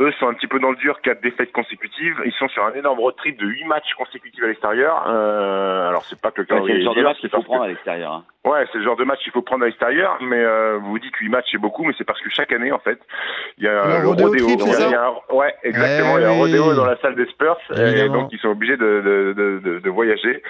eux, 0.00 0.12
sont 0.18 0.28
un 0.28 0.34
petit 0.34 0.46
peu 0.46 0.58
dans 0.58 0.70
le 0.70 0.76
dur, 0.76 1.00
quatre 1.00 1.22
défaites 1.22 1.52
consécutives. 1.52 2.20
Ils 2.24 2.32
sont 2.32 2.48
sur 2.48 2.64
un 2.64 2.72
énorme 2.74 2.98
road 2.98 3.14
trip 3.16 3.38
de 3.38 3.46
8 3.46 3.64
matchs 3.64 3.94
consécutifs 3.96 4.42
à 4.44 4.48
l'extérieur. 4.48 5.04
Euh, 5.08 5.88
alors 5.88 6.04
c'est 6.04 6.20
pas 6.20 6.30
que 6.30 6.42
le 6.42 6.46
Ouais, 6.46 6.46
c'est 6.48 6.54
calendrier 6.54 6.78
le 6.78 6.84
genre 6.84 6.96
est 6.96 7.00
de 7.00 7.04
match 7.04 7.18
qu'il 7.18 7.30
faut 7.30 7.42
prendre 7.42 7.62
à 7.64 7.68
l'extérieur. 7.68 8.12
hein. 8.12 8.24
Ouais, 8.46 8.64
c'est 8.70 8.78
le 8.78 8.84
genre 8.84 8.96
de 8.96 9.04
match 9.04 9.18
qu'il 9.24 9.32
faut 9.32 9.42
prendre 9.42 9.64
à 9.64 9.66
l'extérieur, 9.66 10.18
mais 10.22 10.38
euh, 10.38 10.78
vous 10.80 10.98
dites 11.00 11.14
8 11.16 11.28
matchs 11.28 11.48
c'est 11.50 11.58
beaucoup, 11.58 11.84
mais 11.84 11.92
c'est 11.98 12.04
parce 12.04 12.20
que 12.22 12.30
chaque 12.30 12.52
année 12.52 12.70
en 12.70 12.78
fait, 12.78 12.98
il 13.58 13.64
y 13.64 13.68
a 13.68 13.98
Le 13.98 14.02
le 14.02 14.08
rodéo 14.08 14.28
il 14.48 14.68
y 14.90 14.94
a 14.94 15.06
un- 15.08 15.34
ouais, 15.34 15.52
exactement. 15.64 16.14
Eh 16.16 16.20
il 16.20 16.22
y 16.22 16.24
a 16.24 16.28
un 16.28 16.32
oui. 16.34 16.38
rodéo 16.58 16.74
dans 16.74 16.84
la 16.86 16.96
salle 17.00 17.16
des 17.16 17.26
Spurs, 17.26 17.58
et 17.76 18.08
donc 18.08 18.32
ils 18.32 18.38
sont 18.38 18.48
obligés 18.48 18.76
de, 18.76 19.02
de, 19.04 19.32
de, 19.36 19.58
de, 19.58 19.78
de 19.80 19.90
voyager. 19.90 20.42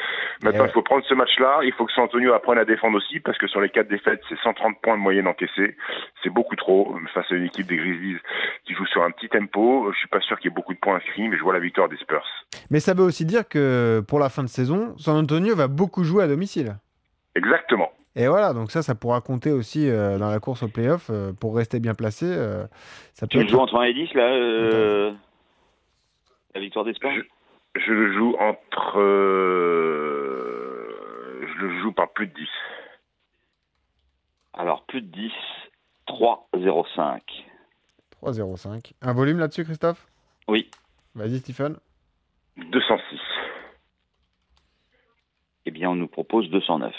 Maintenant, 0.45 0.65
Eh 0.67 0.69
il 0.69 0.73
faut 0.73 0.83
prendre 0.83 1.05
ce 1.09 1.15
match-là. 1.15 1.61
Il 1.65 1.73
faut 1.73 1.87
que 1.87 1.93
San 1.93 2.05
Antonio 2.05 2.35
apprenne 2.35 2.59
à 2.59 2.65
défendre 2.67 2.99
aussi, 2.99 3.19
parce 3.21 3.39
que 3.39 3.47
sur 3.47 3.61
les 3.63 3.71
quatre 3.71 3.89
défaites, 3.89 4.21
c'est 4.29 4.39
130 4.41 4.81
points 4.83 4.97
de 4.99 5.03
moyenne 5.03 5.27
encaissés. 5.27 5.75
C'est 6.23 6.29
beaucoup 6.31 6.57
trop 6.57 6.95
face 7.15 7.25
à 7.31 7.35
une 7.35 7.45
équipe 7.45 7.67
des 7.67 7.77
Grizzlies 7.77 8.19
qui 8.67 8.75
joue 8.75 8.87
sur 8.87 9.03
un 9.05 9.11
petit 9.11 9.29
tempo. 9.31 9.91
Je 9.93 9.99
suis 9.99 10.09
pas 10.09 10.21
sûr 10.21 10.39
qu'il 10.39 10.51
y 10.51 10.53
ait 10.53 10.55
beaucoup 10.55 10.75
de 10.75 10.79
points 10.79 10.97
inscrits, 10.97 11.29
mais 11.29 11.39
je 11.39 11.43
vois 11.43 11.55
la 11.55 11.61
victoire 11.61 11.89
des 11.89 11.97
Spurs. 11.97 12.27
Mais 12.71 12.81
ça 12.81 12.93
veut 12.93 13.05
aussi 13.05 13.25
dire 13.25 13.49
que 13.49 14.03
pour 14.07 14.19
la 14.19 14.29
fin 14.29 14.43
de 14.43 14.49
saison, 14.49 14.95
San 14.99 15.17
Antonio 15.17 15.57
va 15.57 15.69
beaucoup 15.69 16.05
jouer 16.05 16.25
à 16.25 16.29
domicile. 16.29 16.75
Exactement. 17.37 17.91
Et 18.17 18.27
voilà, 18.29 18.55
donc 18.55 18.71
ça, 18.71 18.83
ça 18.83 18.95
pourra 18.95 19.21
compter 19.21 19.53
aussi 19.53 19.87
euh, 19.89 20.17
dans 20.19 20.31
la 20.31 20.41
course 20.41 20.63
au 20.63 20.69
playoff 20.69 21.11
euh, 21.11 21.33
pour 21.35 21.55
rester 21.55 21.81
bien 21.81 21.95
placé. 21.95 22.25
euh, 22.27 22.65
ça 23.13 23.27
peut 23.27 23.33
Tu 23.33 23.37
le 23.39 23.43
être- 23.45 23.51
joues 23.51 23.59
entre 23.61 23.77
1 23.77 23.83
et 23.85 23.93
10, 23.95 24.15
là 24.15 24.23
euh, 24.33 25.13
La 26.55 26.61
victoire 26.63 26.85
des 26.87 26.95
Spurs 26.95 27.13
Je- 27.15 27.81
Je 27.81 27.93
le 27.93 28.13
joue 28.15 28.35
entre. 28.39 28.99
euh, 29.01 30.89
je 31.47 31.55
le 31.67 31.81
joue 31.83 31.93
par 31.93 32.09
plus 32.13 32.27
de 32.27 32.33
10. 32.35 32.49
Alors, 34.55 34.85
plus 34.87 35.03
de 35.03 35.09
10, 35.09 35.33
3-0-5. 36.09 37.21
3-0-5. 38.23 38.93
Un 39.03 39.13
volume 39.13 39.39
là-dessus, 39.39 39.65
Christophe? 39.65 40.07
Oui. 40.49 40.71
Vas-y, 41.15 41.39
Stephen. 41.41 41.77
206. 42.57 43.21
Eh 45.67 45.71
bien, 45.71 45.91
on 45.91 45.97
nous 45.97 46.09
propose 46.09 46.49
209. 46.49 46.95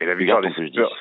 Et 0.00 0.06
la 0.06 0.14
victoire 0.14 0.40
des 0.42 0.50
Spurs. 0.50 0.92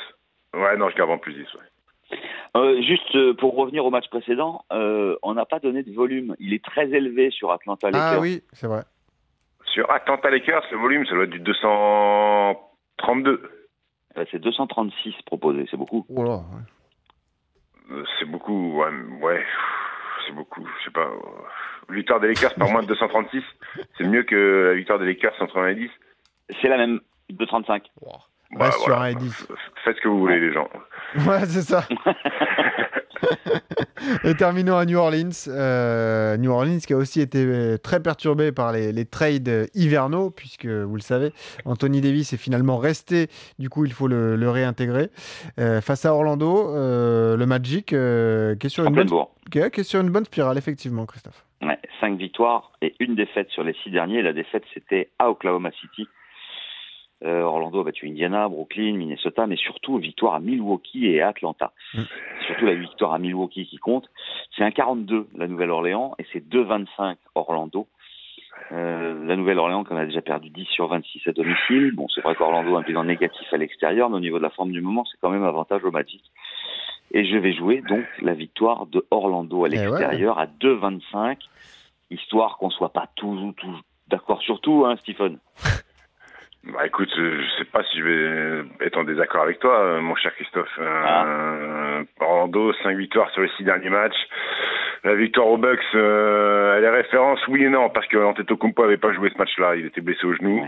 Ouais, 0.54 0.78
non, 0.78 0.90
je 0.90 0.96
garde 0.96 1.12
en 1.12 1.18
plus 1.18 1.34
10. 1.34 1.42
Ouais. 1.54 2.18
Euh, 2.56 2.82
juste 2.82 3.16
euh, 3.16 3.34
pour 3.34 3.56
revenir 3.56 3.86
au 3.86 3.90
match 3.90 4.08
précédent, 4.10 4.64
euh, 4.72 5.18
on 5.24 5.34
n'a 5.34 5.46
pas 5.46 5.60
donné 5.60 5.84
de 5.84 5.92
volume. 5.94 6.36
Il 6.40 6.54
est 6.54 6.64
très 6.64 6.88
élevé 6.92 7.32
sur 7.32 7.52
Atlanta 7.52 7.90
Lakers. 7.90 8.14
Ah 8.18 8.20
oui, 8.22 8.44
c'est 8.54 8.68
vrai. 8.68 8.84
Sur 9.66 9.90
Atlanta 9.92 10.30
Lakers, 10.30 10.64
le 10.72 10.78
volume, 10.78 11.06
ça 11.06 11.16
doit 11.16 11.24
être 11.26 11.30
du 11.32 11.40
232. 11.40 13.42
Euh, 14.18 14.26
c'est 14.32 14.40
236 14.40 15.14
proposé, 15.26 15.66
c'est 15.70 15.76
beaucoup. 15.78 16.06
Oh 16.10 16.24
là, 16.24 16.38
ouais. 16.38 16.42
Euh, 17.92 18.04
C'est 18.20 18.26
beaucoup, 18.26 18.78
ouais, 18.80 18.90
ouais, 19.22 19.44
c'est 20.26 20.34
beaucoup, 20.34 20.66
je 20.80 20.86
sais 20.86 20.92
pas. 20.92 21.02
euh, 21.08 21.94
Victoire 21.94 22.20
des 22.20 22.28
Lakers 22.30 22.56
par 22.56 22.70
moins 22.72 22.82
de 22.82 22.88
236, 22.88 23.44
c'est 23.98 24.06
mieux 24.08 24.24
que 24.24 24.68
la 24.70 24.74
victoire 24.76 24.98
des 25.00 25.06
Lakers 25.06 25.36
190. 25.38 25.90
C'est 26.62 26.68
la 26.70 26.78
même, 26.78 27.00
235. 27.30 27.84
Bah, 28.56 28.72
sur 28.72 28.86
voilà. 28.88 29.02
un 29.02 29.08
et 29.08 29.16
10. 29.16 29.48
Faites 29.84 29.98
ce 29.98 30.02
que 30.02 30.08
vous 30.08 30.20
voulez, 30.20 30.40
les 30.40 30.54
gens. 30.54 30.70
Ouais, 31.28 31.46
c'est 31.46 31.62
ça. 31.62 31.88
Et 34.24 34.36
terminons 34.36 34.76
à 34.78 34.86
New 34.86 34.98
Orleans. 34.98 35.30
Euh, 35.48 36.38
New 36.38 36.52
Orleans 36.52 36.78
qui 36.86 36.94
a 36.94 36.98
aussi 36.98 37.22
été 37.22 37.44
euh, 37.46 37.78
très 37.78 38.02
perturbé 38.02 38.52
par 38.52 38.72
les, 38.74 38.92
les 38.92 39.06
trades 39.06 39.68
hivernaux, 39.74 40.30
puisque 40.30 40.66
vous 40.66 40.96
le 40.96 41.02
savez, 41.02 41.32
Anthony 41.66 42.02
Davis 42.02 42.34
est 42.34 42.38
finalement 42.38 42.78
resté. 42.78 43.28
Du 43.58 43.70
coup, 43.70 43.86
il 43.86 43.94
faut 43.94 44.08
le, 44.08 44.36
le 44.36 44.50
réintégrer. 44.50 45.10
Euh, 45.60 45.82
face 45.82 46.06
à 46.06 46.14
Orlando, 46.14 46.70
euh, 46.76 47.38
le 47.38 47.46
Magic 47.46 47.88
qui, 47.88 47.96
est 47.96 48.70
sur 48.70 48.84
En 48.84 48.88
une 48.90 48.96
bonne, 48.96 49.08
bourre. 49.08 49.32
qui 49.52 49.60
est- 49.60 49.72
qui 49.72 49.82
est 49.82 49.86
sur 49.86 50.02
une 50.02 50.10
bonne 50.10 50.26
spirale, 50.26 50.58
effectivement, 50.58 51.06
Christophe. 51.06 51.46
Ouais, 51.62 51.80
5 52.02 52.18
victoires 52.18 52.72
et 52.82 52.94
une 53.00 53.16
défaite 53.16 53.50
sur 53.50 53.64
les 53.64 53.74
six 53.84 53.90
derniers. 53.92 54.22
La 54.22 54.34
défaite, 54.34 54.64
c'était 54.74 55.10
à 55.20 55.30
Oklahoma 55.30 55.72
City. 55.80 56.08
Euh, 57.26 57.42
Orlando 57.42 57.82
a 57.82 57.84
battu 57.84 58.08
Indiana, 58.08 58.48
Brooklyn, 58.48 58.94
Minnesota, 58.94 59.48
mais 59.48 59.56
surtout 59.56 59.98
victoire 59.98 60.36
à 60.36 60.40
Milwaukee 60.40 61.08
et 61.08 61.22
à 61.22 61.30
Atlanta. 61.30 61.72
Mm. 61.94 62.02
C'est 62.40 62.46
Surtout 62.48 62.66
la 62.66 62.76
victoire 62.76 63.14
à 63.14 63.20
Milwaukee 63.20 63.66
qui 63.66 63.78
compte. 63.78 64.08
C'est 64.56 64.64
un 64.64 64.72
42 64.72 65.28
la 65.36 65.48
Nouvelle-Orléans 65.48 66.14
et 66.20 66.26
c'est 66.32 66.48
2-25 66.48 67.16
Orlando. 67.34 67.88
Euh, 68.72 69.26
la 69.26 69.36
Nouvelle-Orléans, 69.36 69.84
qu'on 69.84 69.98
a 69.98 70.06
déjà 70.06 70.22
perdu 70.22 70.50
10 70.50 70.66
sur 70.66 70.88
26 70.88 71.28
à 71.28 71.32
domicile. 71.32 71.92
Bon, 71.94 72.08
c'est 72.14 72.22
vrai 72.22 72.36
qu'Orlando 72.36 72.76
a 72.76 72.80
un 72.80 72.84
bilan 72.84 73.04
négatif 73.04 73.52
à 73.52 73.58
l'extérieur, 73.58 74.10
mais 74.10 74.18
au 74.18 74.22
niveau 74.22 74.38
de 74.38 74.44
la 74.44 74.50
forme 74.50 74.72
du 74.72 74.82
moment, 74.82 75.04
c'est 75.06 75.18
quand 75.22 75.30
même 75.30 75.44
avantage 75.44 75.84
au 75.84 75.92
Magic. 75.92 76.24
Et 77.12 77.26
je 77.26 77.38
vais 77.38 77.54
jouer 77.54 77.82
donc 77.88 78.06
la 78.22 78.34
victoire 78.34 78.86
de 78.88 79.06
Orlando 79.12 79.66
à 79.66 79.68
Eh 79.68 79.72
ouais. 79.72 79.78
l'extérieur 79.78 80.40
à 80.40 80.48
2-25, 80.48 81.38
histoire 82.12 82.58
qu'on 82.58 82.70
soit 82.70 82.94
pas 82.94 83.08
tous 83.16 83.54
tous 83.58 83.76
d'accord 84.08 84.42
sur 84.42 84.62
tout, 84.62 84.84
hein, 84.86 84.96
Stephen. 84.98 85.40
Bah 86.74 86.84
écoute, 86.88 87.14
euh, 87.20 87.44
je 87.44 87.58
sais 87.60 87.66
pas 87.66 87.84
si 87.84 88.00
je 88.00 88.04
vais 88.04 88.66
être 88.88 88.98
en 88.98 89.04
désaccord 89.04 89.44
avec 89.44 89.60
toi, 89.60 89.80
euh, 89.82 90.02
mon 90.02 90.16
cher 90.16 90.34
Christophe. 90.34 90.80
Euh, 90.80 92.04
Orlando, 92.20 92.74
5 92.82 92.98
victoires 92.98 93.30
sur 93.32 93.44
les 93.44 93.50
6 93.58 93.64
derniers 93.66 93.92
matchs. 93.92 94.18
La 95.06 95.14
victoire 95.14 95.46
aux 95.46 95.58
Bucks, 95.58 95.80
euh, 95.94 96.78
elle 96.78 96.84
est 96.84 96.90
référence, 96.90 97.40
oui 97.48 97.64
et 97.64 97.70
non, 97.70 97.90
parce 97.92 98.08
que 98.08 98.18
Antetokounmpo 98.18 98.82
avait 98.82 98.98
pas 98.98 99.14
joué 99.14 99.30
ce 99.32 99.38
match-là, 99.38 99.76
il 99.76 99.86
était 99.86 100.02
blessé 100.02 100.26
au 100.26 100.34
genou. 100.34 100.68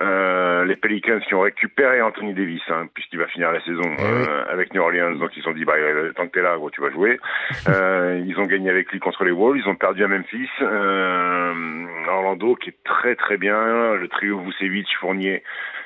Euh, 0.00 0.64
les 0.64 0.74
Pelicans 0.74 1.20
qui 1.20 1.34
ont 1.34 1.42
récupéré 1.42 2.00
Anthony 2.00 2.32
Davis, 2.32 2.62
hein, 2.70 2.88
puisqu'il 2.94 3.18
va 3.18 3.26
finir 3.26 3.52
la 3.52 3.60
saison 3.60 3.82
Eh 3.84 4.02
euh, 4.02 4.44
avec 4.50 4.72
New 4.72 4.80
Orleans, 4.80 5.16
donc 5.16 5.36
ils 5.36 5.40
se 5.40 5.44
sont 5.44 5.52
dit, 5.52 5.66
bah, 5.66 5.74
euh, 5.76 6.14
tant 6.14 6.26
que 6.26 6.32
t'es 6.32 6.40
là, 6.40 6.56
gros, 6.56 6.70
tu 6.70 6.80
vas 6.80 6.90
jouer. 6.90 7.20
Euh, 7.68 8.22
ils 8.26 8.38
ont 8.38 8.44
gagné 8.44 8.68
avec 8.68 8.90
lui 8.92 9.00
contre 9.00 9.24
les 9.24 9.30
Wolves, 9.30 9.56
ils 9.56 9.68
ont 9.68 9.74
perdu 9.74 10.04
à 10.04 10.08
Memphis. 10.08 10.48
Euh, 10.60 11.86
Orlando 12.08 12.56
qui 12.56 12.70
est 12.70 12.76
très 12.84 13.16
très 13.16 13.36
bien, 13.36 13.94
le 13.94 14.06
trio 14.08 14.38
Vucevic, 14.40 14.86
Fournier, 15.00 15.42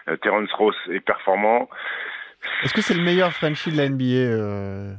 euh, 0.08 0.16
Terrence 0.16 0.52
Ross 0.52 0.74
est 0.92 1.00
performant. 1.00 1.68
Est-ce 2.62 2.74
que 2.74 2.80
c'est 2.80 2.94
le 2.94 3.02
meilleur 3.02 3.32
Frenchie 3.32 3.70
de 3.70 3.76
la 3.76 3.88
NBA 3.88 4.04
euh? 4.04 4.92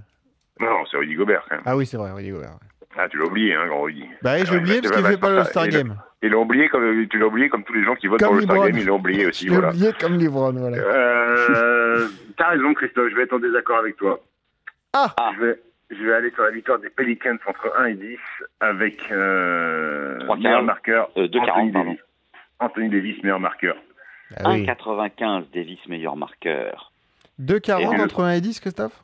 Non, 0.60 0.86
c'est 0.90 0.98
Rudy 0.98 1.16
Gobert 1.16 1.46
quand 1.50 1.56
même. 1.56 1.64
Ah 1.66 1.76
oui, 1.76 1.86
c'est 1.86 1.98
vrai, 1.98 2.12
Rudy 2.12 2.32
Gobert. 2.32 2.52
ouais. 2.52 2.70
Ah, 2.98 3.08
tu 3.08 3.18
l'as 3.18 3.26
oublié, 3.26 3.54
hein, 3.54 3.68
grand 3.68 3.82
Rudy. 3.84 4.06
Bah 4.22 4.34
oui, 4.36 4.40
je 4.46 4.52
l'ai 4.52 4.52
Ouais, 4.52 4.58
oublié 4.64 4.82
parce 4.82 4.94
qu'il 4.94 5.04
bah, 5.04 5.10
fait 5.12 5.18
pas 5.18 5.30
le 5.32 5.44
Star 5.46 5.66
il- 5.66 5.72
Game. 5.72 5.96
Ils 6.22 6.30
l'ont 6.32 6.42
oublié 6.42 6.68
comme 6.68 7.08
tu 7.08 7.18
l'as 7.18 7.28
oublié 7.28 7.48
comme 7.48 7.64
tous 7.64 7.74
les 7.74 7.84
gens 7.84 7.96
qui 7.96 8.08
votent 8.08 8.20
Comme 8.20 8.30
pour 8.30 8.36
le 8.38 8.42
Star. 8.42 8.58
Game, 8.68 8.78
ils 8.78 8.86
l'ont 8.86 8.96
oublié 8.98 9.26
aussi. 9.28 9.46
L'ai 9.46 9.52
Voilà. 9.52 9.70
oublié 9.70 9.92
comme 10.00 10.18
Lebron, 10.18 10.52
voilà. 10.54 10.78
Euh, 10.78 12.08
T'as 12.38 12.50
raison, 12.50 12.74
Christophe, 12.74 13.10
je 13.12 13.16
vais 13.16 13.24
être 13.24 13.34
en 13.34 13.40
désaccord 13.40 13.78
avec 13.78 13.96
toi. 13.98 14.20
Ah 14.94 15.14
Ah. 15.18 15.32
Je 15.38 15.46
vais, 15.46 15.60
je 15.92 16.04
vais 16.04 16.14
aller 16.14 16.32
sur 16.32 16.44
la 16.44 16.52
victoire 16.52 16.80
des 16.80 16.90
Pelicans 16.90 17.38
entre 17.48 17.74
1 17.78 17.86
et 17.86 17.94
10 17.94 18.18
avec 18.60 19.00
euh, 19.12 20.18
3,40. 20.26 20.42
meilleur 20.44 20.64
marqueur. 20.64 21.10
Euh, 21.18 21.28
2,40, 21.28 21.50
Anthony 21.52 21.72
pardon. 21.72 21.90
Davis. 21.92 22.02
Anthony 22.60 22.90
Davis, 22.90 23.24
meilleur 23.24 23.40
marqueur. 23.40 23.76
Ah 24.38 24.50
oui. 24.52 24.66
1,95 24.66 25.46
Davis, 25.54 25.80
meilleur 25.88 26.16
marqueur. 26.18 26.92
2,40 27.40 27.94
Et 27.94 27.98
le- 27.98 28.04
entre 28.04 28.24
1 28.24 28.32
et 28.34 28.42
10, 28.42 28.60
Christophe? 28.60 29.04